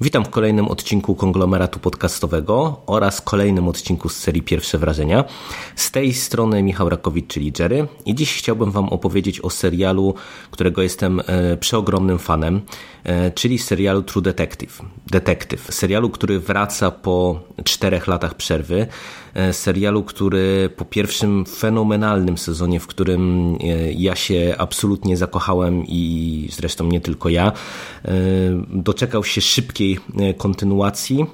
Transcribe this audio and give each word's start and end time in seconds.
Witam 0.00 0.24
w 0.24 0.28
kolejnym 0.30 0.68
odcinku 0.68 1.14
konglomeratu 1.14 1.78
podcastowego 1.78 2.80
oraz 2.86 3.20
kolejnym 3.20 3.68
odcinku 3.68 4.08
z 4.08 4.16
serii 4.16 4.42
Pierwsze 4.42 4.78
Wrażenia. 4.78 5.24
Z 5.76 5.90
tej 5.90 6.14
strony 6.14 6.62
Michał 6.62 6.88
Rakowicz, 6.88 7.26
czyli 7.26 7.52
Jerry 7.58 7.86
i 8.06 8.14
dziś 8.14 8.36
chciałbym 8.36 8.70
Wam 8.70 8.88
opowiedzieć 8.88 9.40
o 9.40 9.50
serialu, 9.50 10.14
którego 10.50 10.82
jestem 10.82 11.20
e, 11.26 11.56
przeogromnym 11.56 12.18
fanem, 12.18 12.60
e, 13.04 13.30
czyli 13.30 13.58
serialu 13.58 14.02
True 14.02 14.22
Detective. 14.22 14.82
Detective. 15.06 15.74
Serialu, 15.74 16.10
który 16.10 16.40
wraca 16.40 16.90
po 16.90 17.40
czterech 17.64 18.06
latach 18.06 18.34
przerwy. 18.34 18.86
E, 19.34 19.52
serialu, 19.52 20.02
który 20.02 20.70
po 20.76 20.84
pierwszym 20.84 21.44
fenomenalnym 21.44 22.38
sezonie, 22.38 22.80
w 22.80 22.86
którym 22.86 23.56
ja 23.96 24.16
się 24.16 24.54
absolutnie 24.58 25.16
zakochałem 25.16 25.84
i 25.86 26.48
zresztą 26.52 26.86
nie 26.86 27.00
tylko 27.00 27.28
ja, 27.28 27.52
doczekał 28.68 29.24
się 29.24 29.40
szybkiej 29.40 29.87
E, 29.96 30.34
kontynuacji, 30.34 31.26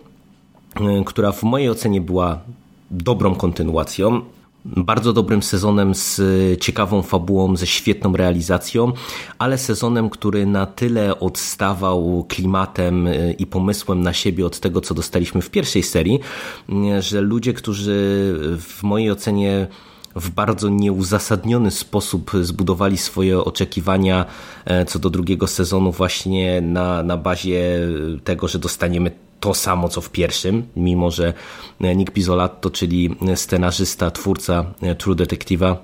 e, 0.76 1.04
która 1.04 1.32
w 1.32 1.42
mojej 1.42 1.70
ocenie 1.70 2.00
była 2.00 2.38
dobrą 2.90 3.34
kontynuacją. 3.34 4.20
Bardzo 4.64 5.12
dobrym 5.12 5.42
sezonem 5.42 5.94
z 5.94 6.20
ciekawą 6.60 7.02
fabułą, 7.02 7.56
ze 7.56 7.66
świetną 7.66 8.16
realizacją, 8.16 8.92
ale 9.38 9.58
sezonem, 9.58 10.10
który 10.10 10.46
na 10.46 10.66
tyle 10.66 11.20
odstawał 11.20 12.24
klimatem 12.28 13.06
e, 13.06 13.32
i 13.32 13.46
pomysłem 13.46 14.02
na 14.02 14.12
siebie 14.12 14.46
od 14.46 14.60
tego, 14.60 14.80
co 14.80 14.94
dostaliśmy 14.94 15.42
w 15.42 15.50
pierwszej 15.50 15.82
serii, 15.82 16.20
że 17.00 17.20
ludzie, 17.20 17.52
którzy 17.52 18.34
w 18.58 18.82
mojej 18.82 19.10
ocenie 19.10 19.66
w 20.16 20.30
bardzo 20.30 20.68
nieuzasadniony 20.68 21.70
sposób 21.70 22.30
zbudowali 22.42 22.98
swoje 22.98 23.38
oczekiwania 23.38 24.26
e, 24.64 24.84
co 24.84 24.98
do 24.98 25.10
drugiego 25.10 25.46
sezonu 25.46 25.92
właśnie 25.92 26.60
na, 26.60 27.02
na 27.02 27.16
bazie 27.16 27.78
tego, 28.24 28.48
że 28.48 28.58
dostaniemy 28.58 29.10
to 29.40 29.54
samo 29.54 29.88
co 29.88 30.00
w 30.00 30.10
pierwszym, 30.10 30.66
mimo 30.76 31.10
że 31.10 31.32
Nick 31.80 32.10
Pizzolatto, 32.10 32.70
czyli 32.70 33.16
scenarzysta, 33.34 34.10
twórca 34.10 34.64
True 34.98 35.16
Detective'a 35.16 35.76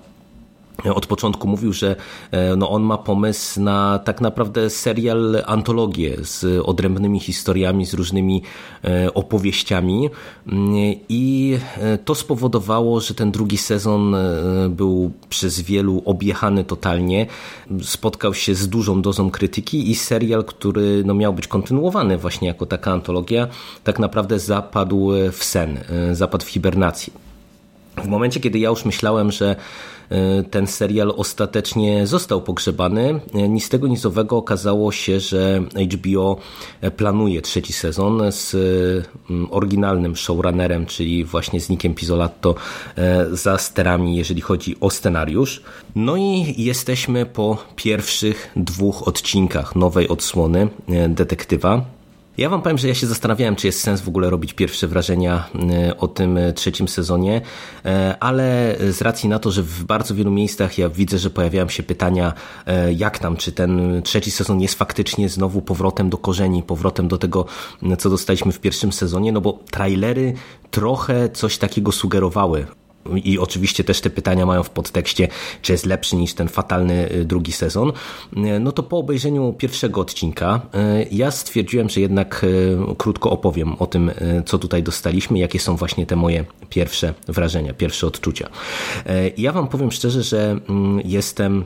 od 0.84 1.06
początku 1.06 1.48
mówił, 1.48 1.72
że 1.72 1.96
e, 2.30 2.56
no 2.56 2.70
on 2.70 2.82
ma 2.82 2.98
pomysł 2.98 3.60
na 3.60 3.98
tak 3.98 4.20
naprawdę 4.20 4.70
serial 4.70 5.42
antologię 5.46 6.16
z 6.22 6.62
odrębnymi 6.64 7.20
historiami, 7.20 7.86
z 7.86 7.94
różnymi 7.94 8.42
e, 8.84 9.14
opowieściami 9.14 10.10
mm, 10.46 10.74
i 11.08 11.58
e, 11.76 11.98
to 11.98 12.14
spowodowało, 12.14 13.00
że 13.00 13.14
ten 13.14 13.30
drugi 13.30 13.58
sezon 13.58 14.16
był 14.68 15.12
przez 15.28 15.60
wielu 15.60 16.02
objechany 16.04 16.64
totalnie, 16.64 17.26
spotkał 17.82 18.34
się 18.34 18.54
z 18.54 18.68
dużą 18.68 19.02
dozą 19.02 19.30
krytyki 19.30 19.90
i 19.90 19.94
serial, 19.94 20.44
który 20.44 21.02
no 21.04 21.14
miał 21.14 21.32
być 21.32 21.48
kontynuowany 21.48 22.18
właśnie 22.18 22.48
jako 22.48 22.66
taka 22.66 22.92
antologia, 22.92 23.48
tak 23.84 23.98
naprawdę 23.98 24.38
zapadł 24.38 25.10
w 25.32 25.44
sen, 25.44 25.78
zapadł 26.12 26.44
w 26.44 26.48
hibernacji. 26.48 27.12
W 27.96 28.06
momencie, 28.06 28.40
kiedy 28.40 28.58
ja 28.58 28.68
już 28.68 28.84
myślałem, 28.84 29.32
że 29.32 29.56
ten 30.50 30.66
serial 30.66 31.14
ostatecznie 31.16 32.06
został 32.06 32.42
pogrzebany. 32.42 33.20
E, 33.34 33.48
nic 33.48 33.68
tego 33.68 33.88
nizowego 33.88 34.36
okazało 34.36 34.92
się, 34.92 35.20
że 35.20 35.62
HBO 35.94 36.36
planuje 36.96 37.42
trzeci 37.42 37.72
sezon 37.72 38.32
z 38.32 38.54
mm, 39.30 39.48
oryginalnym 39.50 40.16
showrunnerem, 40.16 40.86
czyli 40.86 41.24
właśnie 41.24 41.60
z 41.60 41.68
Nickiem 41.68 41.94
Pizzolatto 41.94 42.54
e, 42.96 43.26
za 43.32 43.58
sterami, 43.58 44.16
jeżeli 44.16 44.40
chodzi 44.40 44.76
o 44.80 44.90
scenariusz. 44.90 45.62
No 45.94 46.16
i 46.16 46.54
jesteśmy 46.58 47.26
po 47.26 47.58
pierwszych 47.76 48.52
dwóch 48.56 49.08
odcinkach 49.08 49.76
nowej 49.76 50.08
odsłony 50.08 50.68
Detektywa. 51.08 51.99
Ja 52.40 52.48
wam 52.48 52.62
powiem, 52.62 52.78
że 52.78 52.88
ja 52.88 52.94
się 52.94 53.06
zastanawiałem, 53.06 53.56
czy 53.56 53.66
jest 53.66 53.80
sens 53.80 54.00
w 54.00 54.08
ogóle 54.08 54.30
robić 54.30 54.52
pierwsze 54.52 54.88
wrażenia 54.88 55.48
e, 55.72 55.96
o 55.96 56.08
tym 56.08 56.38
e, 56.38 56.52
trzecim 56.52 56.88
sezonie, 56.88 57.40
e, 57.84 58.16
ale 58.20 58.76
z 58.90 59.02
racji 59.02 59.28
na 59.28 59.38
to, 59.38 59.50
że 59.50 59.62
w 59.62 59.84
bardzo 59.84 60.14
wielu 60.14 60.30
miejscach 60.30 60.78
ja 60.78 60.88
widzę, 60.88 61.18
że 61.18 61.30
pojawiają 61.30 61.68
się 61.68 61.82
pytania, 61.82 62.32
jak 62.96 63.18
tam, 63.18 63.36
czy 63.36 63.52
ten 63.52 64.02
trzeci 64.04 64.30
sezon 64.30 64.60
jest 64.60 64.74
faktycznie 64.74 65.28
znowu 65.28 65.62
powrotem 65.62 66.10
do 66.10 66.18
korzeni, 66.18 66.62
powrotem 66.62 67.08
do 67.08 67.18
tego, 67.18 67.46
co 67.98 68.10
dostaliśmy 68.10 68.52
w 68.52 68.60
pierwszym 68.60 68.92
sezonie, 68.92 69.32
no 69.32 69.40
bo 69.40 69.58
trailery 69.70 70.34
trochę 70.70 71.28
coś 71.28 71.58
takiego 71.58 71.92
sugerowały 71.92 72.66
i 73.24 73.38
oczywiście 73.38 73.84
też 73.84 74.00
te 74.00 74.10
pytania 74.10 74.46
mają 74.46 74.62
w 74.62 74.70
podtekście, 74.70 75.28
czy 75.62 75.72
jest 75.72 75.86
lepszy 75.86 76.16
niż 76.16 76.34
ten 76.34 76.48
fatalny 76.48 77.12
y, 77.12 77.24
drugi 77.24 77.52
sezon, 77.52 77.88
y, 78.36 78.60
no 78.60 78.72
to 78.72 78.82
po 78.82 78.98
obejrzeniu 78.98 79.52
pierwszego 79.52 80.00
odcinka 80.00 80.60
y, 80.74 81.06
ja 81.12 81.30
stwierdziłem, 81.30 81.88
że 81.88 82.00
jednak 82.00 82.46
krótko 82.98 83.30
opowiem 83.30 83.76
o 83.78 83.86
tym, 83.86 84.10
co 84.46 84.58
tutaj 84.58 84.82
dostaliśmy, 84.82 85.38
jakie 85.38 85.58
są 85.58 85.76
właśnie 85.76 86.06
te 86.06 86.16
moje 86.16 86.44
pierwsze 86.70 87.14
wrażenia, 87.28 87.74
pierwsze 87.74 88.06
odczucia. 88.06 88.48
Ja 89.36 89.52
wam 89.52 89.68
powiem 89.68 89.92
szczerze, 89.92 90.22
że 90.22 90.58
mm, 90.68 91.00
jestem 91.04 91.64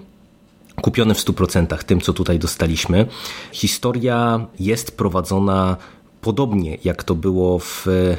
kupiony 0.82 1.14
w 1.14 1.18
100% 1.18 1.84
tym, 1.84 2.00
co 2.00 2.12
tutaj 2.12 2.38
dostaliśmy. 2.38 3.06
Historia 3.52 4.46
jest 4.60 4.96
prowadzona 4.96 5.76
podobnie 6.24 6.78
jak 6.84 7.04
to 7.04 7.14
było 7.14 7.58
w 7.58 7.86
e, 7.88 8.16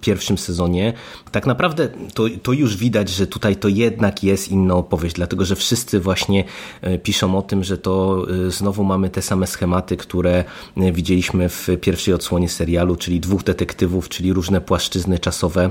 pierwszym 0.00 0.38
sezonie, 0.38 0.92
tak 1.32 1.46
naprawdę 1.46 1.88
to, 2.14 2.24
to 2.42 2.52
już 2.52 2.76
widać, 2.76 3.08
że 3.08 3.26
tutaj 3.26 3.56
to 3.56 3.68
jednak 3.68 4.24
jest 4.24 4.48
inna 4.48 4.74
opowieść, 4.74 5.14
dlatego 5.14 5.44
że 5.44 5.56
wszyscy 5.56 6.00
właśnie 6.00 6.44
e, 6.80 6.98
piszą 6.98 7.38
o 7.38 7.42
tym, 7.42 7.64
że 7.64 7.78
to 7.78 8.26
e, 8.46 8.50
znowu 8.50 8.84
mamy 8.84 9.10
te 9.10 9.22
same 9.22 9.46
schematy, 9.46 9.96
które 9.96 10.44
widzieliśmy 10.76 11.48
w 11.48 11.68
pierwszej 11.80 12.14
odsłonie 12.14 12.48
serialu, 12.48 12.96
czyli 12.96 13.20
dwóch 13.20 13.42
detektywów, 13.42 14.08
czyli 14.08 14.32
różne 14.32 14.60
płaszczyzny 14.60 15.18
czasowe 15.18 15.70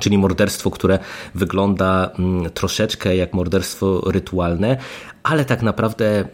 czyli 0.00 0.18
morderstwo, 0.18 0.70
które 0.70 0.98
wygląda 1.34 2.10
mm, 2.18 2.50
troszeczkę 2.50 3.16
jak 3.16 3.34
morderstwo 3.34 4.00
rytualne, 4.06 4.76
ale 5.22 5.44
tak 5.44 5.62
naprawdę 5.62 6.20
e, 6.20 6.26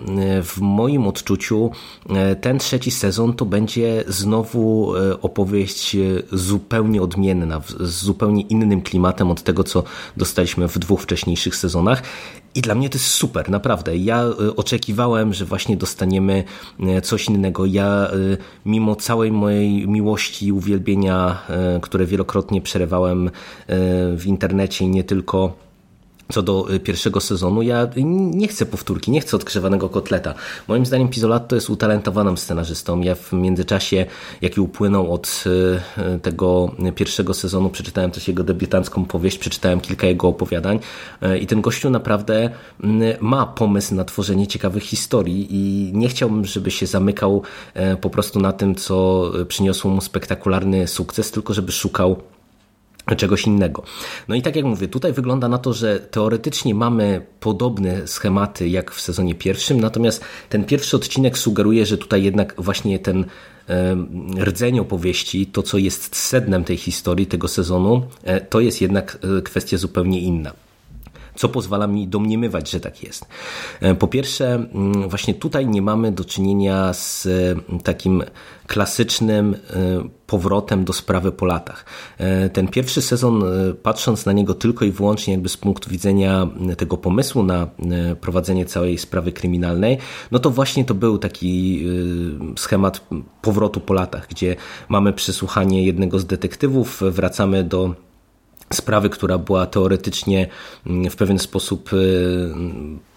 w 0.42 0.58
moim 0.60 1.06
odczuciu 1.06 1.70
e, 2.10 2.36
ten 2.36 2.58
trzeci 2.58 2.90
sezon 2.90 3.32
to 3.32 3.44
będzie 3.44 4.04
znowu 4.08 4.96
e, 4.96 5.20
opowieść 5.20 5.96
zupełnie 6.32 7.02
odmienna, 7.02 7.60
z 7.80 8.04
zupełnie 8.04 8.42
innym 8.42 8.82
klimatem 8.82 9.30
od 9.30 9.42
tego, 9.42 9.64
co 9.64 9.82
dostaliśmy 10.16 10.68
w 10.68 10.78
dwóch 10.78 11.02
wcześniejszych 11.02 11.56
sezonach. 11.56 12.02
I 12.56 12.62
dla 12.62 12.74
mnie 12.74 12.88
to 12.88 12.98
jest 12.98 13.06
super, 13.06 13.50
naprawdę. 13.50 13.96
Ja 13.96 14.24
oczekiwałem, 14.56 15.34
że 15.34 15.44
właśnie 15.44 15.76
dostaniemy 15.76 16.44
coś 17.02 17.26
innego. 17.26 17.66
Ja, 17.66 18.10
mimo 18.66 18.96
całej 18.96 19.32
mojej 19.32 19.88
miłości 19.88 20.46
i 20.46 20.52
uwielbienia, 20.52 21.42
które 21.82 22.06
wielokrotnie 22.06 22.62
przerywałem 22.62 23.30
w 24.16 24.22
internecie 24.26 24.84
i 24.84 24.88
nie 24.88 25.04
tylko, 25.04 25.56
co 26.32 26.42
do 26.42 26.74
y, 26.74 26.80
pierwszego 26.80 27.20
sezonu, 27.20 27.62
ja 27.62 27.88
nie 27.96 28.48
chcę 28.48 28.66
powtórki, 28.66 29.10
nie 29.10 29.20
chcę 29.20 29.36
odgrzewanego 29.36 29.88
kotleta. 29.88 30.34
Moim 30.68 30.86
zdaniem 30.86 31.08
Pizzolatto 31.08 31.54
jest 31.54 31.70
utalentowanym 31.70 32.36
scenarzystą. 32.36 33.00
Ja 33.00 33.14
w 33.14 33.32
międzyczasie, 33.32 34.06
jaki 34.40 34.60
upłynął 34.60 35.14
od 35.14 35.44
y, 35.46 35.80
y, 36.16 36.18
tego 36.20 36.74
pierwszego 36.94 37.34
sezonu, 37.34 37.70
przeczytałem 37.70 38.10
też 38.10 38.28
jego 38.28 38.44
debiutancką 38.44 39.04
powieść, 39.04 39.38
przeczytałem 39.38 39.80
kilka 39.80 40.06
jego 40.06 40.28
opowiadań 40.28 40.78
i 41.40 41.46
ten 41.46 41.60
gościu 41.60 41.90
naprawdę 41.90 42.50
ma 43.20 43.46
pomysł 43.46 43.94
na 43.94 44.04
tworzenie 44.04 44.46
ciekawych 44.46 44.82
historii 44.82 45.46
i 45.50 45.90
nie 45.94 46.08
chciałbym, 46.08 46.44
żeby 46.44 46.70
się 46.70 46.86
zamykał 46.86 47.42
po 48.00 48.10
prostu 48.10 48.40
na 48.40 48.52
tym, 48.52 48.74
co 48.74 49.24
przyniosło 49.48 49.90
mu 49.90 50.00
spektakularny 50.00 50.88
sukces, 50.88 51.30
tylko 51.30 51.54
żeby 51.54 51.72
szukał 51.72 52.16
czegoś 53.14 53.46
innego. 53.46 53.82
No 54.28 54.34
i 54.34 54.42
tak 54.42 54.56
jak 54.56 54.64
mówię, 54.64 54.88
tutaj 54.88 55.12
wygląda 55.12 55.48
na 55.48 55.58
to, 55.58 55.72
że 55.72 56.00
teoretycznie 56.00 56.74
mamy 56.74 57.26
podobne 57.40 58.06
schematy 58.06 58.68
jak 58.68 58.90
w 58.90 59.00
sezonie 59.00 59.34
pierwszym, 59.34 59.80
natomiast 59.80 60.24
ten 60.48 60.64
pierwszy 60.64 60.96
odcinek 60.96 61.38
sugeruje, 61.38 61.86
że 61.86 61.98
tutaj 61.98 62.22
jednak 62.22 62.54
właśnie 62.58 62.98
ten 62.98 63.24
rdzeń 64.38 64.80
opowieści, 64.80 65.46
to 65.46 65.62
co 65.62 65.78
jest 65.78 66.16
sednem 66.16 66.64
tej 66.64 66.76
historii, 66.76 67.26
tego 67.26 67.48
sezonu, 67.48 68.02
e, 68.24 68.40
to 68.40 68.60
jest 68.60 68.80
jednak 68.80 69.18
e, 69.38 69.42
kwestia 69.42 69.76
zupełnie 69.76 70.20
inna. 70.20 70.65
Co 71.36 71.48
pozwala 71.48 71.86
mi 71.86 72.08
domniemywać, 72.08 72.70
że 72.70 72.80
tak 72.80 73.02
jest. 73.02 73.26
Po 73.98 74.08
pierwsze, 74.08 74.66
właśnie 75.08 75.34
tutaj 75.34 75.66
nie 75.66 75.82
mamy 75.82 76.12
do 76.12 76.24
czynienia 76.24 76.92
z 76.92 77.28
takim 77.84 78.22
klasycznym 78.66 79.56
powrotem 80.26 80.84
do 80.84 80.92
sprawy 80.92 81.32
po 81.32 81.46
latach. 81.46 81.84
Ten 82.52 82.68
pierwszy 82.68 83.02
sezon, 83.02 83.44
patrząc 83.82 84.26
na 84.26 84.32
niego 84.32 84.54
tylko 84.54 84.84
i 84.84 84.90
wyłącznie 84.90 85.32
jakby 85.34 85.48
z 85.48 85.56
punktu 85.56 85.90
widzenia 85.90 86.48
tego 86.76 86.96
pomysłu 86.96 87.42
na 87.42 87.66
prowadzenie 88.20 88.64
całej 88.64 88.98
sprawy 88.98 89.32
kryminalnej, 89.32 89.98
no 90.30 90.38
to 90.38 90.50
właśnie 90.50 90.84
to 90.84 90.94
był 90.94 91.18
taki 91.18 91.84
schemat 92.56 93.00
powrotu 93.42 93.80
po 93.80 93.94
latach, 93.94 94.26
gdzie 94.28 94.56
mamy 94.88 95.12
przesłuchanie 95.12 95.86
jednego 95.86 96.18
z 96.18 96.26
detektywów, 96.26 97.02
wracamy 97.10 97.64
do 97.64 97.94
sprawy, 98.72 99.10
która 99.10 99.38
była 99.38 99.66
teoretycznie 99.66 100.46
mm, 100.86 101.10
w 101.10 101.16
pewien 101.16 101.38
sposób 101.38 101.92
y, 101.92 102.48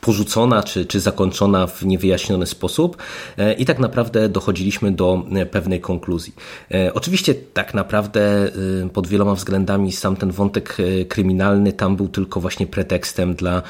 porzucona 0.01 0.63
czy, 0.63 0.85
czy 0.85 0.99
zakończona 0.99 1.67
w 1.67 1.85
niewyjaśniony 1.85 2.45
sposób 2.45 2.97
e, 3.37 3.53
i 3.53 3.65
tak 3.65 3.79
naprawdę 3.79 4.29
dochodziliśmy 4.29 4.91
do 4.91 5.23
e, 5.31 5.45
pewnej 5.45 5.81
konkluzji. 5.81 6.33
E, 6.71 6.93
oczywiście 6.93 7.35
tak 7.35 7.73
naprawdę 7.73 8.51
pod 8.93 9.07
wieloma 9.07 9.35
względami 9.35 9.91
sam 9.91 10.15
ten 10.15 10.31
wątek 10.31 10.77
kryminalny 11.09 11.73
tam 11.73 11.95
był 11.95 12.07
tylko 12.07 12.39
właśnie 12.39 12.67
pretekstem 12.67 13.35
dla 13.35 13.61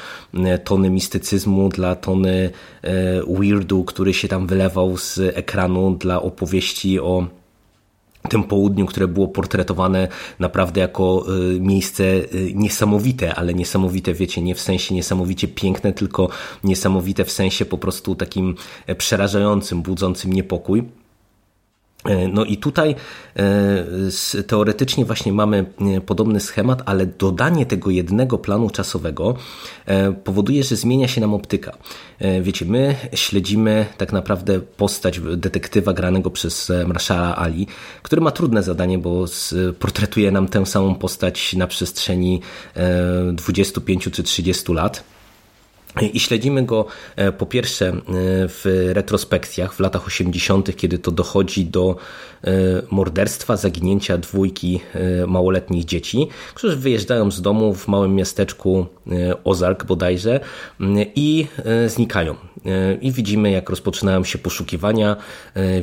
tony 0.64 0.90
mistycyzmu, 0.90 1.68
dla 1.68 1.96
tony 1.96 2.50
weirdu, 3.28 3.84
który 3.84 4.14
się 4.14 4.28
tam 4.28 4.46
wylewał 4.46 4.96
z 4.96 5.18
ekranu, 5.18 5.96
dla 6.00 6.22
opowieści 6.22 7.00
o 7.00 7.26
tym 8.28 8.44
południu, 8.44 8.86
które 8.86 9.08
było 9.08 9.28
portretowane 9.28 10.08
naprawdę 10.38 10.80
jako 10.80 11.24
y, 11.54 11.60
miejsce 11.60 12.04
y, 12.04 12.52
niesamowite, 12.54 13.34
ale 13.34 13.54
niesamowite, 13.54 14.14
wiecie, 14.14 14.42
nie 14.42 14.54
w 14.54 14.60
sensie 14.60 14.94
niesamowicie 14.94 15.48
piękne, 15.48 15.92
tylko 15.92 16.28
niesamowite 16.64 17.24
w 17.24 17.32
sensie 17.32 17.64
po 17.64 17.78
prostu 17.78 18.14
takim 18.14 18.54
e, 18.86 18.94
przerażającym, 18.94 19.82
budzącym 19.82 20.32
niepokój. 20.32 20.99
E, 22.04 22.28
no 22.28 22.44
i 22.44 22.56
tutaj 22.56 22.94
e, 23.36 24.42
teoretycznie 24.42 25.04
właśnie 25.04 25.32
mamy 25.32 25.64
e, 25.96 26.00
podobny 26.00 26.40
schemat, 26.40 26.82
ale 26.86 27.06
dodanie 27.06 27.66
tego 27.66 27.90
jednego 27.90 28.38
planu 28.38 28.70
czasowego 28.70 29.34
powoduje, 30.24 30.64
że 30.64 30.76
zmienia 30.76 31.08
się 31.08 31.20
nam 31.20 31.34
optyka. 31.34 31.76
Wiecie, 32.42 32.64
my 32.64 32.94
śledzimy 33.14 33.86
tak 33.96 34.12
naprawdę 34.12 34.60
postać 34.60 35.20
detektywa 35.36 35.92
granego 35.92 36.30
przez 36.30 36.72
Marszala 36.86 37.36
Ali, 37.36 37.66
który 38.02 38.22
ma 38.22 38.30
trudne 38.30 38.62
zadanie, 38.62 38.98
bo 38.98 39.24
portretuje 39.78 40.30
nam 40.30 40.48
tę 40.48 40.66
samą 40.66 40.94
postać 40.94 41.54
na 41.54 41.66
przestrzeni 41.66 42.40
25 43.32 44.08
czy 44.12 44.22
30 44.22 44.72
lat. 44.72 45.04
I 46.12 46.20
śledzimy 46.20 46.62
go 46.62 46.86
e, 47.16 47.32
po 47.32 47.46
pierwsze 47.46 47.88
e, 47.88 48.02
w 48.48 48.90
retrospekcjach 48.92 49.74
w 49.74 49.80
latach 49.80 50.06
80., 50.06 50.76
kiedy 50.76 50.98
to 50.98 51.10
dochodzi 51.10 51.66
do 51.66 51.96
e, 52.44 52.50
morderstwa, 52.90 53.56
zaginięcia 53.56 54.18
dwójki 54.18 54.80
małoletnich 55.26 55.84
dzieci, 55.84 56.28
którzy 56.54 56.76
wyjeżdżają 56.76 57.30
z 57.30 57.42
domu 57.42 57.74
w 57.74 57.88
małym 57.88 58.14
miasteczku 58.14 58.86
Ozark 59.44 59.84
bodajże 59.84 60.40
i 61.14 61.46
znikają. 61.86 62.34
I 63.00 63.12
widzimy, 63.12 63.50
jak 63.50 63.70
rozpoczynają 63.70 64.24
się 64.24 64.38
poszukiwania, 64.38 65.16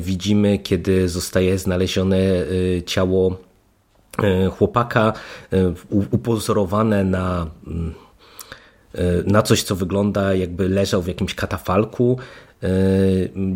widzimy, 0.00 0.58
kiedy 0.58 1.08
zostaje 1.08 1.58
znalezione 1.58 2.18
ciało 2.86 3.36
chłopaka 4.58 5.12
upozorowane 5.90 7.04
na 7.04 7.46
na 9.26 9.42
coś, 9.42 9.62
co 9.62 9.76
wygląda 9.76 10.34
jakby 10.34 10.68
leżał 10.68 11.02
w 11.02 11.06
jakimś 11.06 11.34
katafalku. 11.34 12.18
E, 12.62 12.68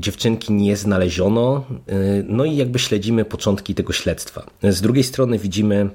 dziewczynki 0.00 0.52
nie 0.52 0.76
znaleziono, 0.76 1.64
e, 1.86 1.94
no 2.28 2.44
i 2.44 2.56
jakby 2.56 2.78
śledzimy 2.78 3.24
początki 3.24 3.74
tego 3.74 3.92
śledztwa. 3.92 4.46
Z 4.62 4.80
drugiej 4.80 5.04
strony 5.04 5.38
widzimy 5.38 5.90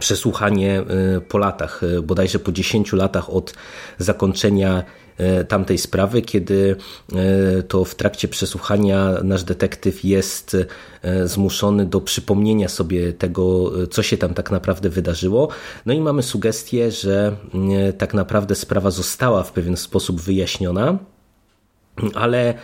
przesłuchanie 0.00 0.82
po 1.28 1.38
latach, 1.38 1.80
bodajże 2.02 2.38
po 2.38 2.52
10 2.52 2.92
latach 2.92 3.30
od 3.30 3.54
zakończenia 3.98 4.84
E, 5.18 5.44
tamtej 5.44 5.78
sprawy, 5.78 6.22
kiedy 6.22 6.76
e, 7.12 7.62
to 7.62 7.84
w 7.84 7.94
trakcie 7.94 8.28
przesłuchania 8.28 9.12
nasz 9.24 9.44
detektyw 9.44 10.04
jest 10.04 10.56
e, 11.02 11.28
zmuszony 11.28 11.86
do 11.86 12.00
przypomnienia 12.00 12.68
sobie 12.68 13.12
tego, 13.12 13.72
co 13.86 14.02
się 14.02 14.16
tam 14.18 14.34
tak 14.34 14.50
naprawdę 14.50 14.88
wydarzyło. 14.88 15.48
No 15.86 15.94
i 15.94 16.00
mamy 16.00 16.22
sugestię, 16.22 16.90
że 16.90 17.36
tak 17.98 18.14
naprawdę 18.14 18.54
sprawa 18.54 18.90
została 18.90 19.42
w 19.42 19.52
pewien 19.52 19.76
sposób 19.76 20.20
wyjaśniona 20.20 20.98
ale 22.14 22.48
e, 22.48 22.54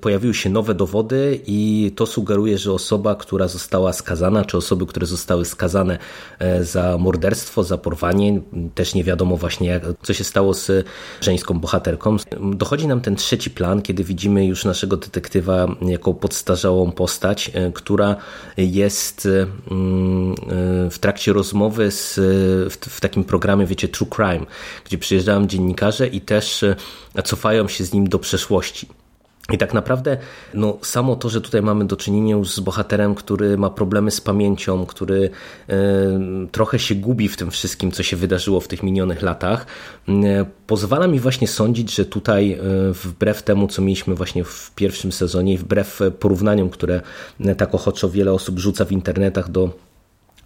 pojawiły 0.00 0.34
się 0.34 0.50
nowe 0.50 0.74
dowody 0.74 1.40
i 1.46 1.92
to 1.96 2.06
sugeruje, 2.06 2.58
że 2.58 2.72
osoba, 2.72 3.14
która 3.14 3.48
została 3.48 3.92
skazana, 3.92 4.44
czy 4.44 4.56
osoby, 4.56 4.86
które 4.86 5.06
zostały 5.06 5.44
skazane 5.44 5.98
e, 6.38 6.64
za 6.64 6.98
morderstwo, 6.98 7.64
za 7.64 7.78
porwanie, 7.78 8.40
też 8.74 8.94
nie 8.94 9.04
wiadomo 9.04 9.36
właśnie, 9.36 9.68
jak, 9.68 9.82
co 10.02 10.14
się 10.14 10.24
stało 10.24 10.54
z 10.54 10.86
żeńską 11.20 11.60
bohaterką. 11.60 12.16
Dochodzi 12.54 12.86
nam 12.86 13.00
ten 13.00 13.16
trzeci 13.16 13.50
plan, 13.50 13.82
kiedy 13.82 14.04
widzimy 14.04 14.46
już 14.46 14.64
naszego 14.64 14.96
detektywa 14.96 15.66
jako 15.82 16.14
podstarzałą 16.14 16.92
postać, 16.92 17.50
e, 17.54 17.72
która 17.72 18.16
jest 18.56 19.28
w 20.90 20.98
trakcie 21.00 21.32
rozmowy 21.32 21.90
z, 21.90 22.14
w, 22.70 23.00
takim 23.00 23.24
programie, 23.24 23.66
wiecie, 23.66 23.88
True 23.88 24.08
Crime, 24.16 24.46
gdzie 24.84 24.98
przyjeżdżają 24.98 25.46
dziennikarze 25.46 26.06
i 26.06 26.20
też 26.20 26.64
cofają 27.24 27.68
się 27.68 27.84
z 27.84 27.92
nim 27.92 28.08
do 28.08 28.18
przeszłości. 28.18 28.88
I 29.52 29.58
tak 29.58 29.74
naprawdę 29.74 30.16
no, 30.54 30.78
samo 30.82 31.16
to, 31.16 31.28
że 31.28 31.40
tutaj 31.40 31.62
mamy 31.62 31.84
do 31.84 31.96
czynienia 31.96 32.36
już 32.36 32.50
z 32.50 32.60
bohaterem, 32.60 33.14
który 33.14 33.58
ma 33.58 33.70
problemy 33.70 34.10
z 34.10 34.20
pamięcią, 34.20 34.86
który 34.86 35.30
e, 35.68 35.76
trochę 36.52 36.78
się 36.78 36.94
gubi 36.94 37.28
w 37.28 37.36
tym 37.36 37.50
wszystkim, 37.50 37.92
co 37.92 38.02
się 38.02 38.16
wydarzyło 38.16 38.60
w 38.60 38.68
tych 38.68 38.82
minionych 38.82 39.22
latach, 39.22 39.66
e, 40.08 40.44
pozwala 40.66 41.06
mi 41.06 41.20
właśnie 41.20 41.48
sądzić, 41.48 41.94
że 41.94 42.04
tutaj 42.04 42.52
e, 42.52 42.58
wbrew 42.92 43.42
temu, 43.42 43.68
co 43.68 43.82
mieliśmy 43.82 44.14
właśnie 44.14 44.44
w 44.44 44.72
pierwszym 44.74 45.12
sezonie 45.12 45.58
wbrew 45.58 46.00
porównaniom, 46.20 46.70
które 46.70 47.00
tak 47.56 47.74
ochoczo 47.74 48.10
wiele 48.10 48.32
osób 48.32 48.58
rzuca 48.58 48.84
w 48.84 48.92
internetach 48.92 49.50
do 49.50 49.70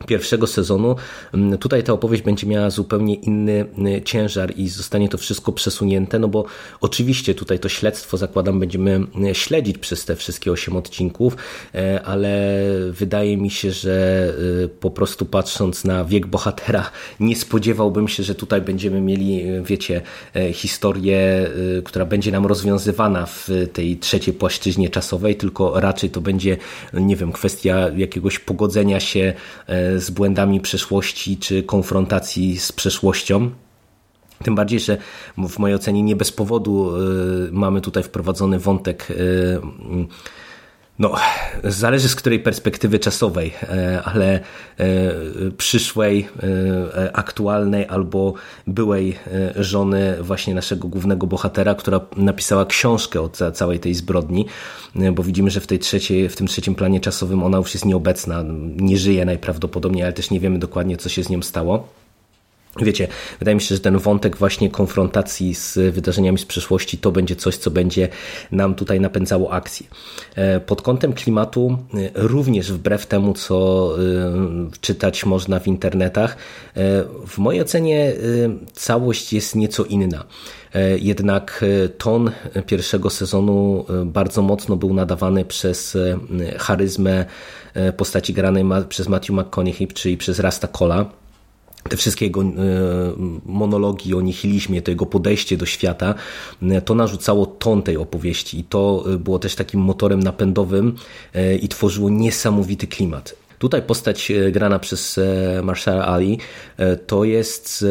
pierwszego 0.06 0.46
sezonu. 0.46 0.96
Mm, 1.34 1.58
tutaj 1.58 1.82
ta 1.82 1.92
opowieść 1.92 2.22
będzie 2.22 2.46
miała 2.46 2.70
zupełnie 2.70 3.14
inny 3.14 3.66
y, 3.98 4.02
ciężar 4.02 4.52
i 4.56 4.68
zostanie 4.68 5.08
to 5.08 5.18
wszystko 5.18 5.52
przesunięte, 5.52 6.18
no 6.18 6.28
bo 6.28 6.44
oczywiście 6.80 7.34
tutaj 7.34 7.58
to 7.58 7.68
śledztwo 7.68 8.16
zakładam 8.16 8.60
będziemy 8.60 9.00
y, 9.30 9.34
śledzić 9.34 9.78
przez 9.78 10.04
te 10.04 10.16
wszystkie 10.16 10.52
8 10.52 10.76
odcinków, 10.76 11.36
e, 11.75 12.02
ale 12.02 12.58
wydaje 12.90 13.37
mi 13.37 13.50
się, 13.50 13.72
że 13.72 14.28
y, 14.64 14.68
po 14.68 14.90
prostu 14.90 15.26
patrząc 15.26 15.84
na 15.84 16.04
wiek 16.04 16.26
bohatera, 16.26 16.90
nie 17.20 17.37
spodziewałbym 17.37 18.08
się, 18.08 18.22
że 18.22 18.34
tutaj 18.34 18.61
będziemy 18.61 19.00
mieli, 19.00 19.44
wiecie, 19.62 20.02
e, 20.37 20.52
historię, 20.52 21.50
która 21.84 22.04
będzie 22.04 22.32
nam 22.32 22.46
rozwiązywana 22.46 23.26
w 23.26 23.49
tej 23.72 23.96
trzeciej 23.96 24.34
płaszczyźnie 24.34 24.88
czasowej, 24.88 25.37
tylko 25.37 25.80
raczej 25.80 26.11
to 26.11 26.20
będzie, 26.20 26.56
nie 26.92 27.16
wiem, 27.16 27.32
kwestia 27.32 27.90
jakiegoś 27.96 28.38
pogodzenia 28.38 29.00
się 29.00 29.32
e, 29.66 29.91
z 30.00 30.11
błędami 30.11 30.61
przeszłości 30.61 31.37
czy 31.37 31.62
konfrontacji 31.62 32.58
z 32.58 32.72
przeszłością. 32.72 33.50
Tym 34.42 34.54
bardziej, 34.54 34.80
że 34.80 34.96
w 35.49 35.58
mojej 35.58 35.75
ocenie 35.75 36.02
nie 36.02 36.16
bez 36.16 36.32
powodu 36.32 36.96
y, 36.96 37.00
mamy 37.52 37.80
tutaj 37.80 38.02
wprowadzony 38.02 38.58
wątek 38.58 39.11
y, 39.11 39.61
no, 40.99 41.14
zależy 41.64 42.08
z 42.08 42.14
której 42.14 42.40
perspektywy 42.40 42.99
czasowej, 42.99 43.52
e, 43.62 44.02
ale 44.04 44.34
e, 44.34 44.40
przyszłej, 45.56 46.28
e, 46.42 47.16
aktualnej 47.16 47.87
albo 47.88 48.34
byłej 48.66 49.18
żony 49.56 50.16
właśnie 50.20 50.54
naszego 50.54 50.88
głównego 50.88 51.26
bohatera, 51.26 51.75
która 51.75 52.00
napisała 52.16 52.66
książkę 52.66 53.20
o 53.20 53.28
całej 53.52 53.80
tej 53.80 53.94
zbrodni, 53.94 54.46
bo 55.12 55.22
widzimy, 55.22 55.50
że 55.50 55.61
w, 55.61 55.66
tej 55.66 55.78
trzeciej, 55.78 56.28
w 56.28 56.37
tym 56.37 56.46
trzecim 56.46 56.75
planie 56.75 57.00
czasowym 57.00 57.42
ona 57.42 57.58
już 57.58 57.75
jest 57.75 57.87
nieobecna, 57.87 58.44
nie 58.76 58.96
żyje 58.96 59.25
najprawdopodobniej, 59.25 60.04
ale 60.04 60.12
też 60.12 60.30
nie 60.30 60.40
wiemy 60.40 60.58
dokładnie, 60.58 60.96
co 60.96 61.08
się 61.08 61.22
z 61.22 61.28
nią 61.28 61.42
stało. 61.42 62.01
Wiecie, 62.76 63.09
wydaje 63.38 63.55
mi 63.55 63.61
się, 63.61 63.75
że 63.75 63.81
ten 63.81 63.99
wątek 63.99 64.37
właśnie 64.37 64.71
konfrontacji 64.71 65.55
z 65.55 65.95
wydarzeniami 65.95 66.38
z 66.38 66.45
przeszłości 66.45 66.99
to 66.99 67.12
będzie 67.12 67.37
coś, 67.37 67.57
co 67.57 67.71
będzie 67.71 68.09
nam 68.52 68.75
tutaj 68.75 69.00
napędzało 69.00 69.52
akcję. 69.52 69.87
E, 70.35 70.61
pod 70.61 70.83
kątem 70.83 71.12
klimatu, 71.12 71.79
e, 71.95 72.11
również 72.14 72.73
wbrew 72.73 73.07
temu, 73.07 73.35
co 73.35 73.88
e, 73.99 74.02
czytać 74.81 75.26
można 75.26 75.61
w 75.61 75.67
internetach, 75.67 76.37
w 77.26 77.38
mojej 77.38 77.62
ocenie 77.62 78.12
całość 78.73 79.33
jest 79.33 79.57
nieco 79.57 79.85
inna. 79.85 80.25
Jednak 81.00 81.64
ton 81.99 82.31
pierwszego 82.67 83.11
sezonu 83.11 83.85
bardzo 84.05 84.43
mocno 84.43 84.76
był 84.76 84.95
nadawany 84.95 85.45
przez 85.45 85.99
charyzmę 86.59 87.25
postaci 87.97 88.33
granej 88.33 88.64
przez 88.88 89.09
Matthew 89.09 89.31
McConaughey, 89.31 89.87
czyli 89.87 90.17
przez 90.17 90.38
Rasta 90.38 90.69
Cola 90.69 91.22
te 91.88 91.96
wszystkie 91.96 92.26
jego 92.26 92.42
monologi 93.46 94.14
o 94.14 94.20
nihilizmie, 94.20 94.82
to 94.82 94.90
jego 94.90 95.06
podejście 95.06 95.56
do 95.56 95.66
świata, 95.66 96.14
to 96.84 96.94
narzucało 96.94 97.46
ton 97.46 97.82
tej 97.82 97.96
opowieści 97.96 98.58
i 98.58 98.64
to 98.64 99.04
było 99.18 99.38
też 99.38 99.54
takim 99.54 99.80
motorem 99.80 100.20
napędowym 100.20 100.94
i 101.62 101.68
tworzyło 101.68 102.10
niesamowity 102.10 102.86
klimat. 102.86 103.42
Tutaj 103.62 103.82
postać 103.82 104.30
e, 104.30 104.52
grana 104.52 104.78
przez 104.78 105.18
e, 105.18 105.60
Marshall 105.62 106.02
Ali 106.02 106.38
e, 106.76 106.96
to 106.96 107.24
jest 107.24 107.84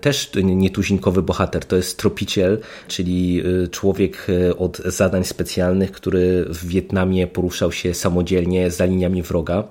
też 0.00 0.30
nietuzinkowy 0.34 1.22
bohater. 1.22 1.64
To 1.64 1.76
jest 1.76 1.98
tropiciel, 1.98 2.58
czyli 2.88 3.42
człowiek 3.70 4.26
od 4.58 4.76
zadań 4.78 5.24
specjalnych, 5.24 5.92
który 5.92 6.44
w 6.48 6.66
Wietnamie 6.66 7.26
poruszał 7.26 7.72
się 7.72 7.94
samodzielnie 7.94 8.70
za 8.70 8.84
liniami 8.84 9.22
wroga. 9.22 9.64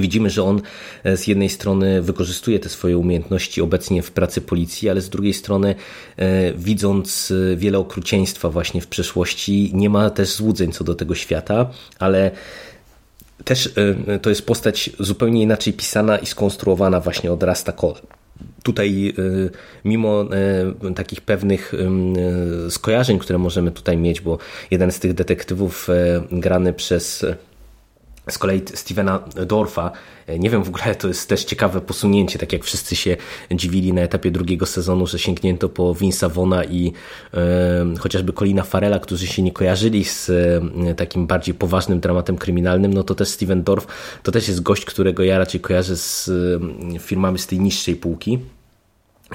Widzimy, 0.00 0.30
że 0.30 0.42
on 0.42 0.60
z 1.04 1.26
jednej 1.26 1.48
strony 1.48 2.02
wykorzystuje 2.02 2.58
te 2.58 2.68
swoje 2.68 2.98
umiejętności 2.98 3.60
obecnie 3.62 4.02
w 4.02 4.10
pracy 4.10 4.40
policji, 4.40 4.88
ale 4.88 5.00
z 5.00 5.08
drugiej 5.08 5.34
strony, 5.34 5.74
widząc 6.56 7.32
wiele 7.56 7.78
okrucieństwa 7.78 8.50
właśnie 8.50 8.80
w 8.80 8.86
przeszłości, 8.86 9.70
nie 9.74 9.90
ma 9.90 10.10
też 10.10 10.32
złudzeń 10.32 10.72
co 10.72 10.84
do 10.84 10.94
tego 10.94 11.14
świata, 11.14 11.70
ale 11.98 12.30
też 13.44 13.70
to 14.22 14.30
jest 14.30 14.46
postać 14.46 14.90
zupełnie 14.98 15.42
inaczej 15.42 15.72
pisana 15.72 16.18
i 16.18 16.26
skonstruowana 16.26 17.00
właśnie 17.00 17.32
od 17.32 17.42
Rasta 17.42 17.72
Cole. 17.72 18.00
Tutaj, 18.62 19.14
mimo 19.84 20.24
takich 20.96 21.20
pewnych 21.20 21.72
skojarzeń, 22.70 23.18
które 23.18 23.38
możemy 23.38 23.70
tutaj 23.70 23.96
mieć, 23.96 24.20
bo 24.20 24.38
jeden 24.70 24.92
z 24.92 24.98
tych 24.98 25.14
detektywów 25.14 25.88
grany 26.32 26.72
przez 26.72 27.26
z 28.30 28.38
kolei 28.38 28.62
Stevena 28.74 29.18
Dorfa, 29.46 29.90
e, 30.26 30.38
nie 30.38 30.50
wiem 30.50 30.64
w 30.64 30.68
ogóle, 30.68 30.94
to 30.94 31.08
jest 31.08 31.28
też 31.28 31.44
ciekawe 31.44 31.80
posunięcie, 31.80 32.38
tak 32.38 32.52
jak 32.52 32.64
wszyscy 32.64 32.96
się 32.96 33.16
dziwili 33.50 33.92
na 33.92 34.00
etapie 34.00 34.30
drugiego 34.30 34.66
sezonu, 34.66 35.06
że 35.06 35.18
sięgnięto 35.18 35.68
po 35.68 35.94
Vince'a 35.94 36.30
Vona 36.30 36.64
i 36.64 36.92
e, 37.34 37.38
chociażby 37.98 38.32
Colina 38.32 38.62
Farela, 38.62 38.98
którzy 38.98 39.26
się 39.26 39.42
nie 39.42 39.52
kojarzyli 39.52 40.04
z 40.04 40.30
e, 40.30 40.94
takim 40.94 41.26
bardziej 41.26 41.54
poważnym 41.54 42.00
dramatem 42.00 42.38
kryminalnym, 42.38 42.94
no 42.94 43.02
to 43.02 43.14
też 43.14 43.28
Steven 43.28 43.62
Dorf 43.62 43.86
to 44.22 44.32
też 44.32 44.48
jest 44.48 44.62
gość, 44.62 44.84
którego 44.84 45.22
ja 45.22 45.38
raczej 45.38 45.60
kojarzę 45.60 45.96
z 45.96 46.30
e, 46.94 46.98
filmami 46.98 47.38
z 47.38 47.46
tej 47.46 47.60
niższej 47.60 47.96
półki. 47.96 48.38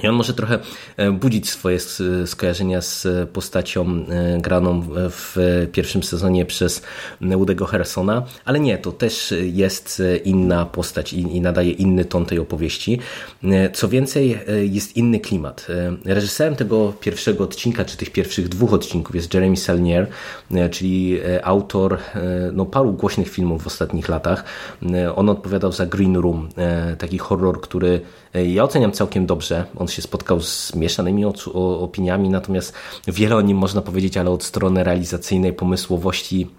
I 0.02 0.08
on 0.08 0.14
może 0.14 0.34
trochę 0.34 0.58
e, 0.96 1.12
budzić 1.12 1.50
swoje 1.50 1.78
skojarzenia 2.26 2.80
z 2.80 3.06
postacią 3.30 3.86
e, 3.86 4.40
graną 4.40 4.82
w 4.92 5.36
pierwszym 5.72 6.02
sezonie 6.02 6.46
przez 6.46 6.82
Udego 7.36 7.66
Harrisona, 7.66 8.22
ale 8.44 8.60
nie, 8.60 8.78
to 8.78 8.92
też 8.92 9.34
jest 9.42 10.02
inna 10.24 10.66
postać 10.66 11.12
i, 11.12 11.40
nadaje 11.40 11.70
inny 11.70 12.04
ton 12.04 12.26
tej 12.26 12.38
opowieści. 12.38 13.00
E, 13.44 13.70
co 13.70 13.88
więcej, 13.88 14.38
jest 14.62 14.96
inny 14.96 15.20
klimat. 15.20 15.66
Reżyserem 16.04 16.56
tego 16.56 16.92
pierwszego 17.00 17.44
odcinka, 17.44 17.84
czy 17.84 17.96
tych 17.96 18.10
pierwszych 18.10 18.48
dwóch 18.48 18.72
odcinków 18.72 19.14
jest 19.14 19.34
Jeremy 19.34 19.56
Saulnier, 19.56 20.06
czyli 20.70 21.20
autor 21.42 21.98
no, 22.52 22.66
paru 22.66 22.92
głośnych 22.92 23.28
filmów 23.28 23.62
w 23.62 23.66
ostatnich 23.66 24.08
latach. 24.08 24.44
On 25.16 25.28
odpowiadał 25.28 25.72
za 25.72 25.86
Green 25.86 26.16
Room, 26.16 26.48
taki 26.98 27.18
horror, 27.18 27.60
który 27.60 28.00
ja 28.34 28.64
oceniam 28.64 28.92
całkiem 28.92 29.26
dobrze. 29.26 29.64
On 29.76 29.87
się 29.90 30.02
spotkał 30.02 30.40
z 30.40 30.74
mieszanymi 30.74 31.24
opiniami, 31.54 32.28
natomiast 32.28 32.74
wiele 33.06 33.36
o 33.36 33.40
nim 33.40 33.58
można 33.58 33.82
powiedzieć, 33.82 34.16
ale 34.16 34.30
od 34.30 34.44
strony 34.44 34.84
realizacyjnej, 34.84 35.52
pomysłowości 35.52 36.50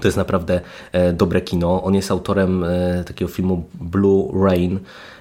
to 0.00 0.08
jest 0.08 0.16
naprawdę 0.16 0.60
e, 0.92 1.12
dobre 1.12 1.40
kino. 1.40 1.82
On 1.82 1.94
jest 1.94 2.10
autorem 2.10 2.64
e, 2.64 3.04
takiego 3.04 3.30
filmu 3.30 3.64
Blue 3.74 4.44
Rain, 4.44 4.78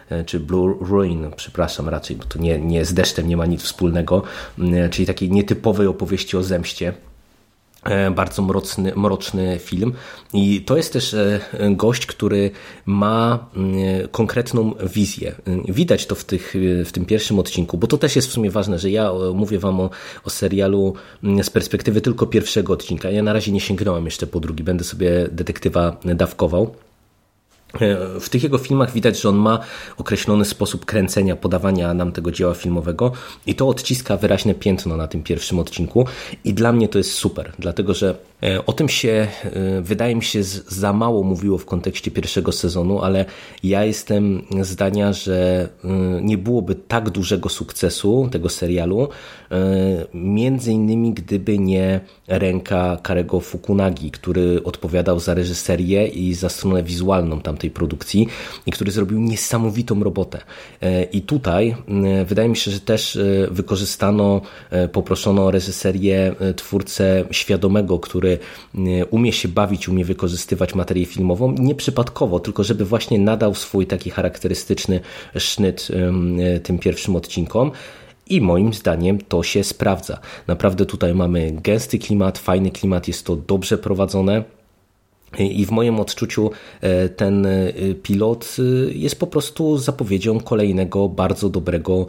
e, 0.09 0.23
czy 0.23 0.39
Blue 0.39 0.75
Ruin, 0.81 1.31
przepraszam 1.35 1.89
raczej, 1.89 2.15
bo 2.15 2.23
to 2.23 2.39
nie, 2.39 2.59
nie 2.59 2.85
z 2.85 2.93
deszczem 2.93 3.27
nie 3.27 3.37
ma 3.37 3.45
nic 3.45 3.63
wspólnego, 3.63 4.23
czyli 4.91 5.05
takiej 5.05 5.31
nietypowej 5.31 5.87
opowieści 5.87 6.37
o 6.37 6.43
zemście. 6.43 6.93
E, 7.83 8.11
bardzo 8.11 8.41
mroczny, 8.41 8.93
mroczny 8.95 9.59
film. 9.59 9.93
I 10.33 10.61
to 10.61 10.77
jest 10.77 10.93
też 10.93 11.13
e, 11.13 11.39
gość, 11.71 12.05
który 12.05 12.51
ma 12.85 13.47
mm, 13.55 14.07
konkretną 14.11 14.73
wizję. 14.93 15.35
Widać 15.69 16.05
to 16.05 16.15
w, 16.15 16.25
tych, 16.25 16.53
w 16.85 16.91
tym 16.91 17.05
pierwszym 17.05 17.39
odcinku, 17.39 17.77
bo 17.77 17.87
to 17.87 17.97
też 17.97 18.15
jest 18.15 18.27
w 18.27 18.31
sumie 18.31 18.51
ważne, 18.51 18.79
że 18.79 18.89
ja 18.91 19.09
e, 19.09 19.33
mówię 19.33 19.59
Wam 19.59 19.79
o, 19.79 19.89
o 20.23 20.29
serialu 20.29 20.93
mm, 21.23 21.43
z 21.43 21.49
perspektywy 21.49 22.01
tylko 22.01 22.25
pierwszego 22.25 22.73
odcinka. 22.73 23.09
Ja 23.09 23.23
na 23.23 23.33
razie 23.33 23.51
nie 23.51 23.61
sięgnąłem 23.61 24.05
jeszcze 24.05 24.27
po 24.27 24.39
drugi, 24.39 24.63
będę 24.63 24.83
sobie 24.83 25.27
detektywa 25.31 25.97
dawkował. 26.15 26.75
E, 27.81 28.19
w 28.19 28.29
tych 28.29 28.43
jego 28.43 28.57
filmach 28.57 28.91
widać, 28.91 29.21
że 29.21 29.29
on 29.29 29.35
ma 29.35 29.59
określony 29.97 30.45
sposób 30.45 30.85
kręcenia, 30.85 31.35
podawania 31.35 31.93
nam 31.93 32.11
tego 32.11 32.31
dzieła 32.31 32.53
filmowego 32.53 33.11
i 33.45 33.55
to 33.55 33.67
odciska 33.67 34.17
wyraźne 34.17 34.53
piętno 34.53 34.97
na 34.97 35.07
tym 35.07 35.23
pierwszym 35.23 35.59
odcinku. 35.59 36.05
I 36.43 36.53
dla 36.53 36.71
mnie 36.71 36.89
to 36.89 36.97
jest 36.97 37.11
super, 37.11 37.53
dlatego 37.59 37.93
że 37.93 38.15
o 38.65 38.73
tym 38.73 38.89
się 38.89 39.27
e, 39.43 39.81
wydaje 39.81 40.15
mi 40.15 40.23
się 40.23 40.43
za 40.67 40.93
mało 40.93 41.23
mówiło 41.23 41.57
w 41.57 41.65
kontekście 41.65 42.11
pierwszego 42.11 42.51
sezonu, 42.51 43.01
ale 43.01 43.25
ja 43.63 43.85
jestem 43.85 44.41
zdania, 44.61 45.13
że 45.13 45.69
nie 46.21 46.37
byłoby 46.37 46.75
tak 46.75 47.09
dużego 47.09 47.49
sukcesu 47.49 48.29
tego 48.31 48.49
serialu, 48.49 49.07
między 50.13 50.71
innymi 50.71 51.13
gdyby 51.13 51.59
nie 51.59 51.99
ręka 52.27 52.97
Karego 53.03 53.39
Fukunagi, 53.39 54.11
który 54.11 54.63
odpowiadał 54.63 55.19
za 55.19 55.33
reżyserię 55.33 56.07
i 56.07 56.33
za 56.33 56.49
stronę 56.49 56.83
wizualną 56.83 57.41
tamtej 57.41 57.63
tej 57.63 57.71
produkcji 57.71 58.27
i 58.65 58.71
który 58.71 58.91
zrobił 58.91 59.19
niesamowitą 59.19 60.03
robotę. 60.03 60.39
E, 60.81 61.03
I 61.03 61.21
tutaj 61.21 61.75
e, 61.87 62.25
wydaje 62.25 62.49
mi 62.49 62.57
się, 62.57 62.71
że 62.71 62.79
też 62.79 63.15
e, 63.15 63.47
wykorzystano, 63.51 64.41
poproszono 64.91 65.45
o 65.45 65.51
reżyserię 65.51 66.35
twórcę 66.55 67.25
świadomego, 67.31 67.99
który 67.99 68.32
umie 69.09 69.33
się 69.33 69.47
bawić, 69.47 69.89
umie 69.89 70.05
wykorzystywać 70.05 70.75
materię 70.75 71.05
filmową, 71.05 71.51
nieprzypadkowo, 71.51 72.39
tylko 72.39 72.63
żeby 72.63 72.85
właśnie 72.85 73.19
nadał 73.19 73.55
swój 73.55 73.87
taki 73.87 74.09
charakterystyczny 74.09 74.99
sznyt 75.37 75.87
tym 76.63 76.79
pierwszym 76.79 77.15
odcinkom. 77.15 77.71
I 78.29 78.41
moim 78.41 78.73
zdaniem 78.73 79.17
to 79.27 79.43
się 79.43 79.63
sprawdza. 79.63 80.19
Naprawdę 80.47 80.85
tutaj 80.85 81.15
mamy 81.15 81.51
gęsty 81.51 81.99
klimat, 81.99 82.37
fajny 82.37 82.71
klimat, 82.71 83.07
jest 83.07 83.25
to 83.25 83.35
dobrze 83.35 83.77
prowadzone. 83.77 84.43
I 85.39 85.65
w 85.65 85.71
moim 85.71 85.99
odczuciu 85.99 86.51
e, 86.81 87.09
ten 87.09 87.45
e, 87.45 87.71
pilot 88.03 88.55
e, 88.59 88.93
jest 88.93 89.19
po 89.19 89.27
prostu 89.27 89.77
zapowiedzią 89.77 90.39
kolejnego 90.39 91.09
bardzo 91.09 91.49
dobrego 91.49 92.05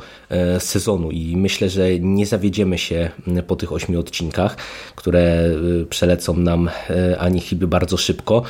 sezonu. 0.59 1.11
I 1.11 1.37
myślę, 1.37 1.69
że 1.69 1.99
nie 2.01 2.27
zawiedziemy 2.27 2.79
się 2.79 3.11
po 3.47 3.57
tych 3.57 3.73
ośmiu 3.73 4.01
odcinkach, 4.01 4.57
które 4.97 5.51
przelecą 5.91 6.37
nam 6.37 6.71
ani 7.19 7.41
chyba 7.41 7.67
bardzo 7.67 7.97
szybko, 7.97 8.43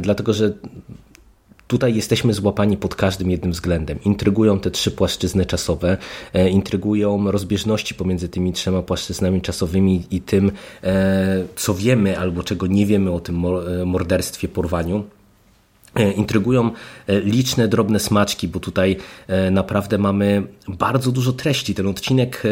dlatego 0.00 0.32
że 0.32 0.52
Tutaj 1.74 1.94
jesteśmy 1.94 2.34
złapani 2.34 2.76
pod 2.76 2.94
każdym 2.94 3.30
jednym 3.30 3.52
względem. 3.52 3.98
Intrygują 4.04 4.60
te 4.60 4.70
trzy 4.70 4.90
płaszczyzny 4.90 5.46
czasowe, 5.46 5.96
e, 6.32 6.48
intrygują 6.48 7.30
rozbieżności 7.30 7.94
pomiędzy 7.94 8.28
tymi 8.28 8.52
trzema 8.52 8.82
płaszczyznami 8.82 9.40
czasowymi 9.40 10.06
i 10.10 10.20
tym, 10.20 10.52
e, 10.84 11.44
co 11.56 11.74
wiemy 11.74 12.18
albo 12.18 12.42
czego 12.42 12.66
nie 12.66 12.86
wiemy 12.86 13.10
o 13.10 13.20
tym 13.20 13.44
e, 13.46 13.84
morderstwie, 13.84 14.48
porwaniu. 14.48 15.04
E, 15.94 16.12
intrygują 16.12 16.70
e, 17.06 17.20
liczne, 17.20 17.68
drobne 17.68 18.00
smaczki, 18.00 18.48
bo 18.48 18.60
tutaj 18.60 18.96
e, 19.26 19.50
naprawdę 19.50 19.98
mamy 19.98 20.42
bardzo 20.68 21.12
dużo 21.12 21.32
treści. 21.32 21.74
Ten 21.74 21.86
odcinek, 21.86 22.42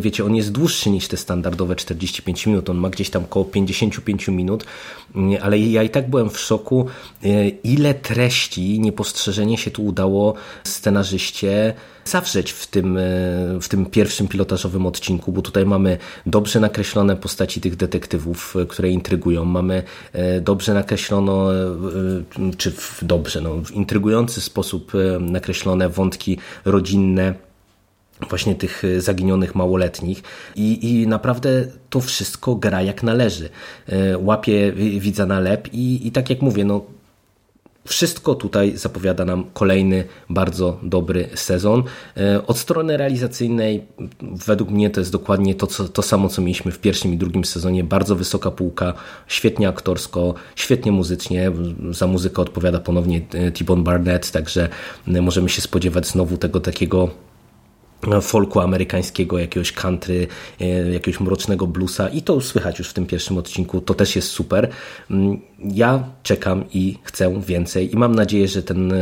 wiecie, 0.00 0.24
on 0.24 0.36
jest 0.36 0.52
dłuższy 0.52 0.90
niż 0.90 1.08
te 1.08 1.16
standardowe 1.16 1.76
45 1.76 2.46
minut. 2.46 2.70
On 2.70 2.76
ma 2.76 2.90
gdzieś 2.90 3.10
tam 3.10 3.24
około 3.24 3.44
55 3.44 4.28
minut, 4.28 4.64
mm, 5.14 5.38
ale 5.42 5.58
ja 5.58 5.82
i 5.82 5.90
tak 5.90 6.10
byłem 6.10 6.30
w 6.30 6.38
szoku, 6.38 6.86
ile 7.64 7.94
treści 7.94 8.80
niepostrzeżenie 8.80 9.58
się 9.58 9.70
tu 9.70 9.84
udało 9.84 10.34
scenarzyście 10.64 11.74
zawrzeć 12.08 12.52
w 12.52 12.66
tym, 12.66 12.96
e, 12.96 13.00
w 13.60 13.68
tym 13.68 13.86
pierwszym 13.86 14.28
pilotażowym 14.28 14.86
odcinku, 14.86 15.32
bo 15.32 15.42
tutaj 15.42 15.66
mamy 15.66 15.98
dobrze 16.26 16.60
nakreślone 16.60 17.16
postaci 17.16 17.60
tych 17.60 17.76
detektywów, 17.76 18.56
e, 18.56 18.66
które 18.66 18.90
intrygują, 18.90 19.44
mamy 19.44 19.82
e, 20.12 20.40
dobrze 20.40 20.74
nakreślono, 20.74 21.48
czy 22.56 22.70
w, 22.70 22.98
dobrze, 23.02 23.40
no, 23.40 23.54
w 23.64 23.70
intrygujący 23.70 24.40
sposób 24.40 24.92
nakreślone 25.20 25.88
wątki 25.88 26.38
rodzinne, 26.64 27.34
właśnie 28.28 28.54
tych 28.54 28.82
zaginionych 28.98 29.54
małoletnich 29.54 30.22
I, 30.56 31.00
i 31.00 31.06
naprawdę 31.06 31.66
to 31.90 32.00
wszystko 32.00 32.54
gra 32.54 32.82
jak 32.82 33.02
należy. 33.02 33.48
Łapie 34.18 34.72
widza 34.72 35.26
na 35.26 35.40
lep 35.40 35.68
i, 35.72 36.06
i 36.06 36.12
tak 36.12 36.30
jak 36.30 36.42
mówię, 36.42 36.64
no 36.64 36.84
wszystko 37.86 38.34
tutaj 38.34 38.76
zapowiada 38.76 39.24
nam 39.24 39.44
kolejny 39.52 40.04
bardzo 40.30 40.78
dobry 40.82 41.28
sezon. 41.34 41.82
E, 42.16 42.46
od 42.46 42.58
strony 42.58 42.96
realizacyjnej, 42.96 43.86
według 44.20 44.70
mnie 44.70 44.90
to 44.90 45.00
jest 45.00 45.12
dokładnie 45.12 45.54
to, 45.54 45.66
co, 45.66 45.88
to 45.88 46.02
samo, 46.02 46.28
co 46.28 46.42
mieliśmy 46.42 46.72
w 46.72 46.78
pierwszym 46.78 47.14
i 47.14 47.16
drugim 47.16 47.44
sezonie. 47.44 47.84
Bardzo 47.84 48.16
wysoka 48.16 48.50
półka, 48.50 48.94
świetnie 49.26 49.68
aktorsko, 49.68 50.34
świetnie 50.56 50.92
muzycznie. 50.92 51.52
Za 51.90 52.06
muzykę 52.06 52.42
odpowiada 52.42 52.80
ponownie 52.80 53.20
T-Bone 53.20 53.82
Barnett, 53.82 54.30
także 54.30 54.68
możemy 55.06 55.48
się 55.48 55.62
spodziewać 55.62 56.06
znowu 56.06 56.36
tego 56.36 56.60
takiego 56.60 57.10
folku 58.22 58.60
amerykańskiego, 58.60 59.38
jakiegoś 59.38 59.72
country, 59.72 60.26
e, 60.60 60.92
jakiegoś 60.92 61.20
mrocznego 61.20 61.66
bluesa 61.66 62.08
i 62.08 62.22
to 62.22 62.40
słychać 62.40 62.78
już 62.78 62.88
w 62.88 62.92
tym 62.92 63.06
pierwszym 63.06 63.38
odcinku, 63.38 63.80
to 63.80 63.94
też 63.94 64.16
jest 64.16 64.28
super. 64.28 64.68
Ja 65.58 66.04
czekam 66.22 66.64
i 66.74 66.98
chcę 67.02 67.40
więcej 67.40 67.94
i 67.94 67.96
mam 67.96 68.14
nadzieję, 68.14 68.48
że 68.48 68.62
ten 68.62 68.92
e, 68.92 68.98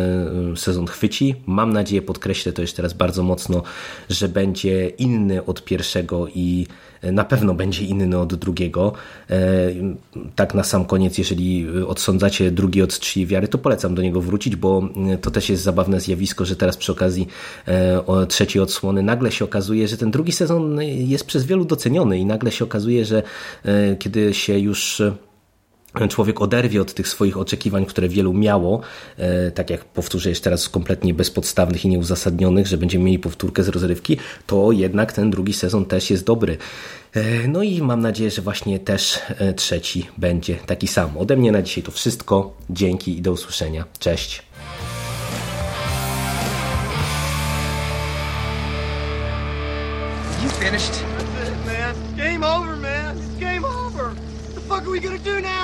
sezon 0.56 0.86
chwyci. 0.86 1.34
Mam 1.46 1.72
nadzieję, 1.72 2.02
podkreślę 2.02 2.52
to 2.52 2.62
jeszcze 2.62 2.76
teraz 2.76 2.92
bardzo 2.92 3.22
mocno, 3.22 3.62
że 4.10 4.28
będzie 4.28 4.88
inny 4.88 5.44
od 5.44 5.64
pierwszego 5.64 6.28
i 6.28 6.66
na 7.02 7.24
pewno 7.24 7.54
będzie 7.54 7.84
inny 7.84 8.18
od 8.18 8.34
drugiego. 8.34 8.92
E, 9.30 9.36
tak 10.36 10.54
na 10.54 10.64
sam 10.64 10.84
koniec, 10.84 11.18
jeżeli 11.18 11.66
odsądzacie 11.86 12.50
drugi 12.50 12.82
od 12.82 12.98
trzeciej 12.98 13.26
wiary, 13.26 13.48
to 13.48 13.58
polecam 13.58 13.94
do 13.94 14.02
niego 14.02 14.20
wrócić, 14.20 14.56
bo 14.56 14.88
to 15.20 15.30
też 15.30 15.48
jest 15.48 15.62
zabawne 15.62 16.00
zjawisko, 16.00 16.44
że 16.44 16.56
teraz 16.56 16.76
przy 16.76 16.92
okazji 16.92 17.26
trzeciej 18.28 18.62
odsłony 18.62 19.02
nagle 19.02 19.32
się 19.32 19.44
okazuje, 19.44 19.88
że 19.88 19.96
ten 19.96 20.10
drugi 20.10 20.32
sezon 20.32 20.82
jest 20.82 21.26
przez 21.26 21.44
wielu 21.44 21.64
doceniony 21.64 22.18
i 22.18 22.26
nagle 22.26 22.52
się 22.52 22.64
okazuje, 22.64 23.04
że 23.04 23.22
e, 23.64 23.96
kiedy 23.96 24.34
się 24.34 24.58
już 24.58 25.02
człowiek 26.08 26.40
oderwie 26.40 26.80
od 26.80 26.94
tych 26.94 27.08
swoich 27.08 27.36
oczekiwań, 27.36 27.86
które 27.86 28.08
wielu 28.08 28.32
miało, 28.32 28.80
e, 29.16 29.50
tak 29.50 29.70
jak 29.70 29.84
powtórzę 29.84 30.28
jeszcze 30.28 30.44
teraz 30.44 30.68
kompletnie 30.68 31.14
bezpodstawnych 31.14 31.84
i 31.84 31.88
nieuzasadnionych, 31.88 32.66
że 32.66 32.78
będziemy 32.78 33.04
mieli 33.04 33.18
powtórkę 33.18 33.62
z 33.62 33.68
rozrywki, 33.68 34.16
to 34.46 34.72
jednak 34.72 35.12
ten 35.12 35.30
drugi 35.30 35.52
sezon 35.52 35.84
też 35.84 36.10
jest 36.10 36.24
dobry. 36.24 36.56
E, 37.14 37.48
no 37.48 37.62
i 37.62 37.82
mam 37.82 38.00
nadzieję, 38.00 38.30
że 38.30 38.42
właśnie 38.42 38.78
też 38.78 39.18
trzeci 39.56 40.06
będzie 40.18 40.54
taki 40.54 40.86
sam. 40.86 41.18
Ode 41.18 41.36
mnie 41.36 41.52
na 41.52 41.62
dzisiaj 41.62 41.84
to 41.84 41.90
wszystko. 41.90 42.52
Dzięki 42.70 43.18
i 43.18 43.22
do 43.22 43.32
usłyszenia. 43.32 43.84
Cześć. 43.98 44.42
You 50.44 50.50
finished? 50.50 50.92
That's 50.92 51.48
it, 51.48 51.66
man. 51.66 51.94
Game 52.16 52.44
over, 52.44 52.76
man. 52.76 53.16
It's 53.16 53.40
game 53.40 53.64
over. 53.64 54.06
What 54.12 54.54
the 54.54 54.60
fuck 54.60 54.82
are 54.86 54.90
we 54.90 55.00
gonna 55.00 55.18
do 55.18 55.40
now? 55.40 55.63